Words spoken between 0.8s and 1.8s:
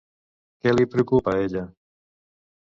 preocupa a ella?